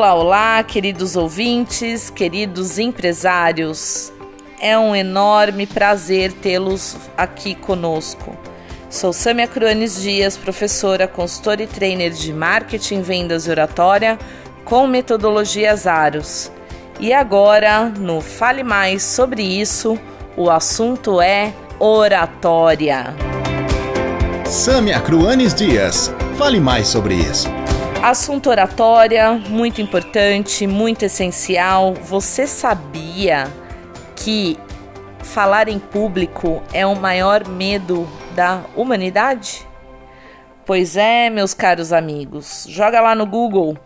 Olá, 0.00 0.14
olá, 0.14 0.64
queridos 0.64 1.14
ouvintes, 1.14 2.08
queridos 2.08 2.78
empresários. 2.78 4.10
É 4.58 4.78
um 4.78 4.96
enorme 4.96 5.66
prazer 5.66 6.32
tê-los 6.32 6.96
aqui 7.18 7.54
conosco. 7.54 8.34
Sou 8.88 9.12
Samia 9.12 9.46
Cruanes 9.46 10.00
Dias, 10.00 10.38
professora, 10.38 11.06
consultora 11.06 11.64
e 11.64 11.66
trainer 11.66 12.12
de 12.12 12.32
marketing, 12.32 13.02
vendas 13.02 13.46
e 13.46 13.50
oratória 13.50 14.18
com 14.64 14.86
metodologias 14.86 15.86
Aros. 15.86 16.50
E 16.98 17.12
agora, 17.12 17.90
no 17.90 18.22
Fale 18.22 18.62
Mais 18.62 19.02
sobre 19.02 19.42
isso, 19.42 20.00
o 20.34 20.48
assunto 20.48 21.20
é 21.20 21.52
oratória. 21.78 23.14
Samia 24.46 24.98
Cruanes 24.98 25.52
Dias, 25.52 26.10
fale 26.38 26.58
mais 26.58 26.88
sobre 26.88 27.16
isso. 27.16 27.59
Assunto 28.02 28.48
oratória, 28.48 29.32
muito 29.32 29.82
importante, 29.82 30.66
muito 30.66 31.04
essencial. 31.04 31.92
Você 31.92 32.46
sabia 32.46 33.46
que 34.16 34.56
falar 35.22 35.68
em 35.68 35.78
público 35.78 36.62
é 36.72 36.86
o 36.86 36.96
maior 36.96 37.46
medo 37.46 38.08
da 38.34 38.62
humanidade? 38.74 39.66
Pois 40.64 40.96
é, 40.96 41.28
meus 41.28 41.52
caros 41.52 41.92
amigos, 41.92 42.64
joga 42.70 43.02
lá 43.02 43.14
no 43.14 43.26
Google, 43.26 43.76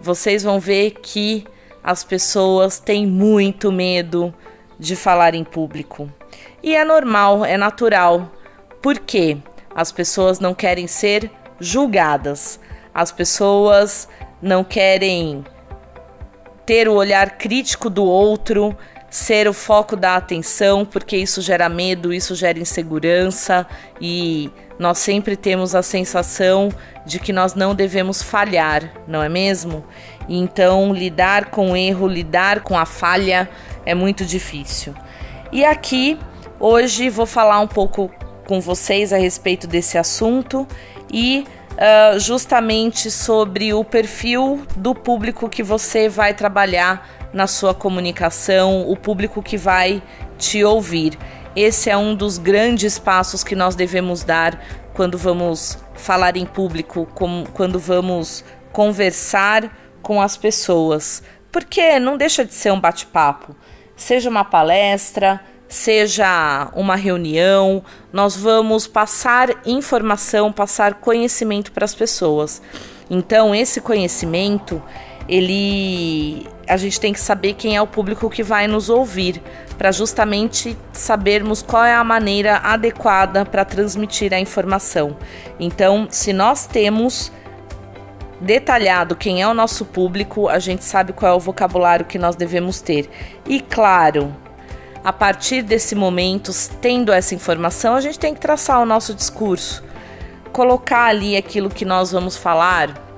vocês 0.00 0.42
vão 0.42 0.58
ver 0.58 0.96
que 1.00 1.44
as 1.82 2.02
pessoas 2.02 2.80
têm 2.80 3.06
muito 3.06 3.70
medo 3.70 4.34
de 4.80 4.96
falar 4.96 5.32
em 5.32 5.44
público. 5.44 6.10
E 6.60 6.74
é 6.74 6.84
normal, 6.84 7.44
é 7.44 7.56
natural. 7.56 8.32
Por 8.82 8.98
quê? 8.98 9.38
As 9.72 9.92
pessoas 9.92 10.40
não 10.40 10.54
querem 10.54 10.88
ser 10.88 11.30
julgadas 11.60 12.58
as 12.94 13.12
pessoas 13.12 14.08
não 14.42 14.64
querem 14.64 15.44
ter 16.64 16.88
o 16.88 16.94
olhar 16.94 17.36
crítico 17.36 17.90
do 17.90 18.04
outro, 18.04 18.76
ser 19.10 19.48
o 19.48 19.52
foco 19.52 19.96
da 19.96 20.16
atenção, 20.16 20.84
porque 20.84 21.16
isso 21.16 21.42
gera 21.42 21.68
medo, 21.68 22.12
isso 22.12 22.34
gera 22.34 22.58
insegurança 22.58 23.66
e 24.00 24.50
nós 24.78 24.98
sempre 24.98 25.36
temos 25.36 25.74
a 25.74 25.82
sensação 25.82 26.70
de 27.04 27.18
que 27.18 27.32
nós 27.32 27.54
não 27.54 27.74
devemos 27.74 28.22
falhar, 28.22 28.92
não 29.06 29.22
é 29.22 29.28
mesmo? 29.28 29.84
Então, 30.28 30.94
lidar 30.94 31.46
com 31.46 31.72
o 31.72 31.76
erro, 31.76 32.06
lidar 32.06 32.60
com 32.60 32.78
a 32.78 32.86
falha 32.86 33.50
é 33.84 33.94
muito 33.94 34.24
difícil. 34.24 34.94
E 35.50 35.64
aqui, 35.64 36.16
hoje, 36.60 37.10
vou 37.10 37.26
falar 37.26 37.58
um 37.58 37.66
pouco 37.66 38.10
com 38.46 38.60
vocês 38.60 39.12
a 39.12 39.18
respeito 39.18 39.66
desse 39.66 39.98
assunto 39.98 40.66
e 41.12 41.44
uh, 41.72 42.18
justamente 42.18 43.10
sobre 43.10 43.72
o 43.72 43.84
perfil 43.84 44.66
do 44.76 44.94
público 44.94 45.48
que 45.48 45.62
você 45.62 46.08
vai 46.08 46.34
trabalhar 46.34 47.08
na 47.32 47.46
sua 47.46 47.72
comunicação, 47.72 48.90
o 48.90 48.96
público 48.96 49.42
que 49.42 49.56
vai 49.56 50.02
te 50.38 50.64
ouvir. 50.64 51.18
Esse 51.54 51.90
é 51.90 51.96
um 51.96 52.14
dos 52.14 52.38
grandes 52.38 52.98
passos 52.98 53.42
que 53.42 53.54
nós 53.54 53.74
devemos 53.74 54.22
dar 54.22 54.62
quando 54.94 55.18
vamos 55.18 55.78
falar 55.94 56.36
em 56.36 56.46
público, 56.46 57.06
como, 57.14 57.48
quando 57.50 57.78
vamos 57.78 58.44
conversar 58.72 59.76
com 60.02 60.20
as 60.20 60.36
pessoas. 60.36 61.22
Porque 61.50 61.98
não 61.98 62.16
deixa 62.16 62.44
de 62.44 62.54
ser 62.54 62.72
um 62.72 62.80
bate-papo. 62.80 63.54
Seja 63.96 64.30
uma 64.30 64.44
palestra, 64.44 65.40
seja 65.70 66.68
uma 66.74 66.96
reunião, 66.96 67.82
nós 68.12 68.36
vamos 68.36 68.88
passar 68.88 69.50
informação, 69.64 70.52
passar 70.52 70.94
conhecimento 70.94 71.70
para 71.70 71.84
as 71.84 71.94
pessoas. 71.94 72.60
Então, 73.08 73.54
esse 73.54 73.80
conhecimento, 73.80 74.82
ele 75.28 76.46
a 76.66 76.76
gente 76.76 77.00
tem 77.00 77.12
que 77.12 77.20
saber 77.20 77.54
quem 77.54 77.76
é 77.76 77.82
o 77.82 77.86
público 77.86 78.28
que 78.28 78.42
vai 78.42 78.66
nos 78.66 78.88
ouvir, 78.90 79.42
para 79.78 79.90
justamente 79.90 80.76
sabermos 80.92 81.62
qual 81.62 81.84
é 81.84 81.94
a 81.94 82.04
maneira 82.04 82.58
adequada 82.58 83.44
para 83.44 83.64
transmitir 83.64 84.32
a 84.34 84.38
informação. 84.38 85.16
Então, 85.58 86.06
se 86.10 86.32
nós 86.32 86.66
temos 86.66 87.32
detalhado 88.40 89.16
quem 89.16 89.42
é 89.42 89.48
o 89.48 89.54
nosso 89.54 89.84
público, 89.84 90.48
a 90.48 90.58
gente 90.58 90.84
sabe 90.84 91.12
qual 91.12 91.32
é 91.32 91.36
o 91.36 91.40
vocabulário 91.40 92.06
que 92.06 92.18
nós 92.18 92.36
devemos 92.36 92.80
ter. 92.80 93.08
E 93.46 93.60
claro, 93.60 94.34
a 95.02 95.12
partir 95.12 95.62
desse 95.62 95.94
momento, 95.94 96.52
tendo 96.80 97.12
essa 97.12 97.34
informação, 97.34 97.94
a 97.94 98.00
gente 98.00 98.18
tem 98.18 98.34
que 98.34 98.40
traçar 98.40 98.80
o 98.80 98.86
nosso 98.86 99.14
discurso, 99.14 99.82
colocar 100.52 101.06
ali 101.06 101.36
aquilo 101.36 101.70
que 101.70 101.84
nós 101.84 102.12
vamos 102.12 102.36
falar 102.36 103.08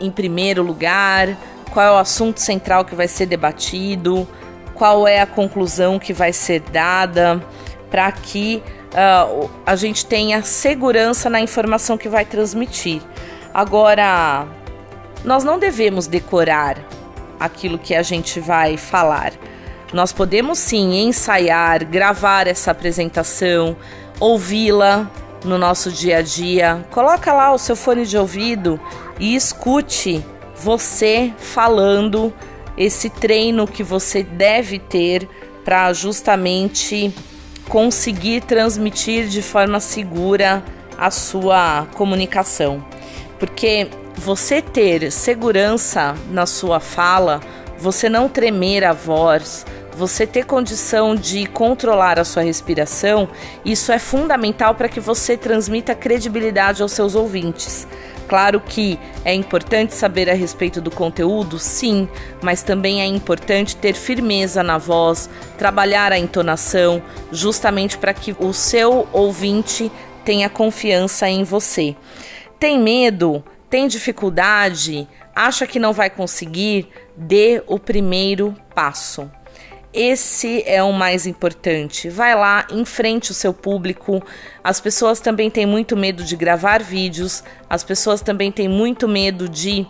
em 0.00 0.10
primeiro 0.10 0.62
lugar, 0.62 1.36
qual 1.72 1.86
é 1.86 1.90
o 1.90 1.96
assunto 1.96 2.40
central 2.40 2.84
que 2.84 2.94
vai 2.94 3.08
ser 3.08 3.26
debatido, 3.26 4.26
qual 4.74 5.08
é 5.08 5.20
a 5.20 5.26
conclusão 5.26 5.98
que 5.98 6.12
vai 6.12 6.32
ser 6.32 6.60
dada, 6.60 7.42
para 7.90 8.12
que 8.12 8.62
uh, 8.92 9.50
a 9.64 9.74
gente 9.74 10.04
tenha 10.06 10.42
segurança 10.42 11.28
na 11.28 11.40
informação 11.40 11.96
que 11.98 12.08
vai 12.08 12.24
transmitir. 12.24 13.02
Agora, 13.52 14.46
nós 15.24 15.42
não 15.42 15.58
devemos 15.58 16.06
decorar 16.06 16.78
aquilo 17.40 17.78
que 17.78 17.94
a 17.94 18.02
gente 18.02 18.38
vai 18.38 18.76
falar. 18.76 19.32
Nós 19.92 20.12
podemos 20.12 20.58
sim 20.58 21.06
ensaiar, 21.06 21.84
gravar 21.84 22.46
essa 22.46 22.70
apresentação, 22.70 23.76
ouvi-la 24.18 25.10
no 25.44 25.56
nosso 25.56 25.92
dia 25.92 26.18
a 26.18 26.22
dia. 26.22 26.84
Coloca 26.90 27.32
lá 27.32 27.52
o 27.52 27.58
seu 27.58 27.76
fone 27.76 28.04
de 28.04 28.18
ouvido 28.18 28.80
e 29.18 29.34
escute 29.34 30.24
você 30.56 31.32
falando 31.38 32.34
esse 32.76 33.08
treino 33.08 33.66
que 33.66 33.82
você 33.82 34.22
deve 34.22 34.78
ter 34.78 35.28
para 35.64 35.92
justamente 35.92 37.14
conseguir 37.68 38.42
transmitir 38.42 39.28
de 39.28 39.42
forma 39.42 39.80
segura 39.80 40.62
a 40.98 41.10
sua 41.10 41.86
comunicação. 41.94 42.84
Porque 43.38 43.88
você 44.16 44.62
ter 44.62 45.10
segurança 45.12 46.14
na 46.30 46.46
sua 46.46 46.80
fala, 46.80 47.40
você 47.78 48.08
não 48.08 48.28
tremer 48.28 48.84
a 48.84 48.92
voz, 48.92 49.66
você 49.96 50.26
ter 50.26 50.44
condição 50.44 51.14
de 51.14 51.46
controlar 51.46 52.18
a 52.18 52.24
sua 52.24 52.42
respiração, 52.42 53.28
isso 53.64 53.90
é 53.90 53.98
fundamental 53.98 54.74
para 54.74 54.90
que 54.90 55.00
você 55.00 55.38
transmita 55.38 55.94
credibilidade 55.94 56.82
aos 56.82 56.92
seus 56.92 57.14
ouvintes. 57.14 57.88
Claro 58.28 58.60
que 58.60 58.98
é 59.24 59.32
importante 59.32 59.94
saber 59.94 60.28
a 60.28 60.34
respeito 60.34 60.82
do 60.82 60.90
conteúdo, 60.90 61.58
sim, 61.58 62.06
mas 62.42 62.62
também 62.62 63.00
é 63.00 63.06
importante 63.06 63.74
ter 63.76 63.94
firmeza 63.94 64.62
na 64.62 64.76
voz, 64.76 65.30
trabalhar 65.56 66.12
a 66.12 66.18
entonação, 66.18 67.02
justamente 67.32 67.96
para 67.96 68.12
que 68.12 68.36
o 68.38 68.52
seu 68.52 69.08
ouvinte 69.12 69.90
tenha 70.24 70.50
confiança 70.50 71.26
em 71.26 71.42
você. 71.42 71.96
Tem 72.58 72.78
medo? 72.78 73.42
Tem 73.70 73.88
dificuldade? 73.88 75.08
Acha 75.34 75.66
que 75.66 75.78
não 75.78 75.92
vai 75.92 76.10
conseguir? 76.10 76.88
Dê 77.16 77.62
o 77.66 77.78
primeiro 77.78 78.54
passo. 78.74 79.30
Esse 79.96 80.62
é 80.66 80.82
o 80.82 80.92
mais 80.92 81.26
importante. 81.26 82.10
Vai 82.10 82.34
lá, 82.34 82.66
enfrente 82.70 83.30
o 83.30 83.34
seu 83.34 83.54
público. 83.54 84.22
As 84.62 84.78
pessoas 84.78 85.20
também 85.20 85.50
têm 85.50 85.64
muito 85.64 85.96
medo 85.96 86.22
de 86.22 86.36
gravar 86.36 86.82
vídeos, 86.82 87.42
as 87.68 87.82
pessoas 87.82 88.20
também 88.20 88.52
têm 88.52 88.68
muito 88.68 89.08
medo 89.08 89.48
de 89.48 89.86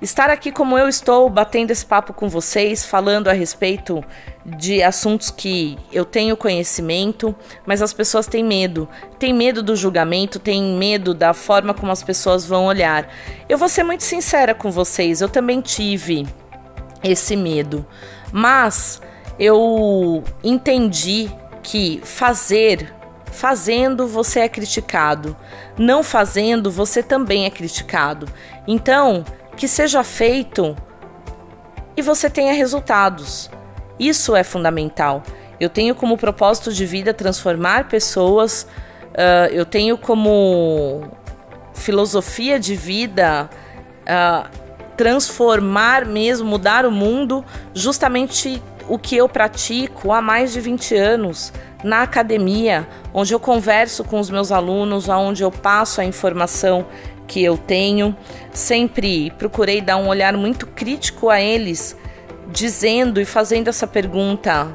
estar 0.00 0.30
aqui 0.30 0.50
como 0.50 0.78
eu 0.78 0.88
estou, 0.88 1.28
batendo 1.28 1.70
esse 1.70 1.84
papo 1.84 2.14
com 2.14 2.30
vocês, 2.30 2.86
falando 2.86 3.28
a 3.28 3.34
respeito 3.34 4.02
de 4.42 4.82
assuntos 4.82 5.30
que 5.30 5.76
eu 5.92 6.06
tenho 6.06 6.34
conhecimento, 6.34 7.36
mas 7.66 7.82
as 7.82 7.92
pessoas 7.92 8.26
têm 8.26 8.42
medo. 8.42 8.88
Têm 9.18 9.34
medo 9.34 9.62
do 9.62 9.76
julgamento, 9.76 10.38
têm 10.38 10.78
medo 10.78 11.12
da 11.12 11.34
forma 11.34 11.74
como 11.74 11.92
as 11.92 12.02
pessoas 12.02 12.46
vão 12.46 12.64
olhar. 12.64 13.06
Eu 13.50 13.58
vou 13.58 13.68
ser 13.68 13.84
muito 13.84 14.02
sincera 14.02 14.54
com 14.54 14.70
vocês, 14.70 15.20
eu 15.20 15.28
também 15.28 15.60
tive 15.60 16.26
esse 17.04 17.36
medo. 17.36 17.84
Mas 18.32 18.98
eu 19.42 20.22
entendi 20.44 21.28
que 21.64 22.00
fazer, 22.04 22.94
fazendo 23.32 24.06
você 24.06 24.38
é 24.38 24.48
criticado, 24.48 25.36
não 25.76 26.04
fazendo 26.04 26.70
você 26.70 27.02
também 27.02 27.44
é 27.44 27.50
criticado. 27.50 28.28
Então, 28.68 29.24
que 29.56 29.66
seja 29.66 30.04
feito 30.04 30.76
e 31.96 32.02
você 32.02 32.30
tenha 32.30 32.52
resultados. 32.52 33.50
Isso 33.98 34.36
é 34.36 34.44
fundamental. 34.44 35.24
Eu 35.58 35.68
tenho 35.68 35.96
como 35.96 36.16
propósito 36.16 36.72
de 36.72 36.86
vida 36.86 37.12
transformar 37.12 37.88
pessoas, 37.88 38.64
uh, 39.10 39.52
eu 39.52 39.66
tenho 39.66 39.98
como 39.98 41.02
filosofia 41.74 42.60
de 42.60 42.76
vida 42.76 43.50
uh, 44.02 44.48
transformar 44.96 46.06
mesmo, 46.06 46.48
mudar 46.48 46.86
o 46.86 46.92
mundo, 46.92 47.44
justamente 47.74 48.62
o 48.92 48.98
que 48.98 49.16
eu 49.16 49.26
pratico 49.26 50.12
há 50.12 50.20
mais 50.20 50.52
de 50.52 50.60
20 50.60 50.94
anos 50.94 51.50
na 51.82 52.02
academia, 52.02 52.86
onde 53.14 53.32
eu 53.32 53.40
converso 53.40 54.04
com 54.04 54.20
os 54.20 54.28
meus 54.28 54.52
alunos, 54.52 55.08
onde 55.08 55.42
eu 55.42 55.50
passo 55.50 56.02
a 56.02 56.04
informação 56.04 56.84
que 57.26 57.42
eu 57.42 57.56
tenho. 57.56 58.14
Sempre 58.52 59.30
procurei 59.38 59.80
dar 59.80 59.96
um 59.96 60.08
olhar 60.08 60.36
muito 60.36 60.66
crítico 60.66 61.30
a 61.30 61.40
eles, 61.40 61.96
dizendo 62.48 63.18
e 63.18 63.24
fazendo 63.24 63.68
essa 63.68 63.86
pergunta: 63.86 64.68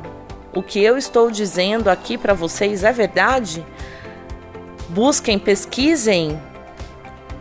o 0.52 0.64
que 0.64 0.84
eu 0.84 0.98
estou 0.98 1.30
dizendo 1.30 1.88
aqui 1.88 2.18
para 2.18 2.34
vocês 2.34 2.84
é 2.84 2.92
verdade? 2.92 3.64
Busquem, 4.90 5.38
pesquisem, 5.38 6.42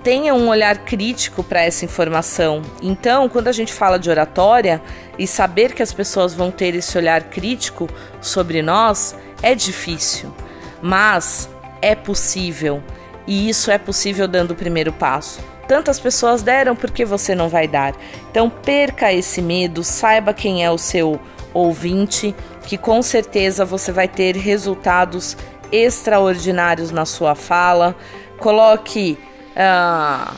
tenham 0.06 0.38
um 0.38 0.48
olhar 0.50 0.84
crítico 0.84 1.42
para 1.42 1.62
essa 1.62 1.84
informação. 1.84 2.62
Então, 2.80 3.28
quando 3.28 3.48
a 3.48 3.52
gente 3.52 3.72
fala 3.72 3.98
de 3.98 4.08
oratória 4.08 4.80
e 5.18 5.26
saber 5.26 5.74
que 5.74 5.82
as 5.82 5.92
pessoas 5.92 6.32
vão 6.32 6.48
ter 6.48 6.76
esse 6.76 6.96
olhar 6.96 7.24
crítico 7.24 7.88
sobre 8.20 8.62
nós, 8.62 9.16
é 9.42 9.52
difícil, 9.52 10.32
mas 10.80 11.50
é 11.82 11.96
possível. 11.96 12.80
E 13.26 13.48
isso 13.48 13.68
é 13.68 13.78
possível 13.78 14.28
dando 14.28 14.52
o 14.52 14.54
primeiro 14.54 14.92
passo. 14.92 15.40
Tantas 15.66 15.98
pessoas 15.98 16.40
deram, 16.40 16.76
porque 16.76 17.04
você 17.04 17.34
não 17.34 17.48
vai 17.48 17.66
dar? 17.66 17.92
Então 18.30 18.48
perca 18.48 19.12
esse 19.12 19.42
medo, 19.42 19.82
saiba 19.82 20.32
quem 20.32 20.64
é 20.64 20.70
o 20.70 20.78
seu 20.78 21.18
ouvinte, 21.52 22.32
que 22.62 22.78
com 22.78 23.02
certeza 23.02 23.64
você 23.64 23.90
vai 23.90 24.06
ter 24.06 24.36
resultados 24.36 25.36
extraordinários 25.72 26.92
na 26.92 27.04
sua 27.04 27.34
fala. 27.34 27.96
Coloque 28.38 29.18
uh, 29.56 30.34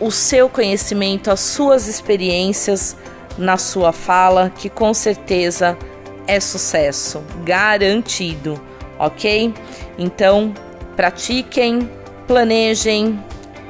o 0.00 0.10
seu 0.10 0.48
conhecimento, 0.48 1.30
as 1.30 1.40
suas 1.40 1.86
experiências 1.86 2.96
na 3.36 3.56
sua 3.56 3.92
fala, 3.92 4.50
que 4.50 4.68
com 4.68 4.92
certeza 4.92 5.76
é 6.26 6.40
sucesso, 6.40 7.22
garantido, 7.44 8.60
ok? 8.98 9.54
Então, 9.96 10.52
pratiquem, 10.96 11.88
planejem, 12.26 13.22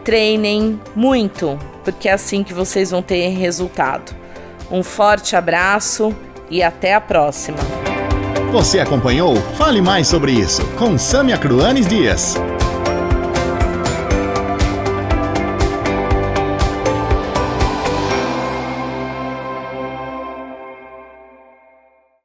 treinem 0.04 0.80
muito, 0.94 1.58
porque 1.84 2.08
é 2.08 2.12
assim 2.12 2.42
que 2.42 2.54
vocês 2.54 2.90
vão 2.90 3.02
ter 3.02 3.28
resultado. 3.28 4.16
Um 4.70 4.82
forte 4.82 5.36
abraço 5.36 6.14
e 6.50 6.62
até 6.62 6.94
a 6.94 7.00
próxima. 7.00 7.58
Você 8.50 8.80
acompanhou 8.80 9.36
Fale 9.56 9.82
Mais 9.82 10.08
sobre 10.08 10.32
isso 10.32 10.66
com 10.78 10.96
Samia 10.98 11.36
Cruanes 11.36 11.86
Dias. 11.86 12.36